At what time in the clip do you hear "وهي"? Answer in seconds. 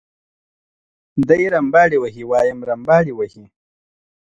1.99-2.23, 3.15-3.45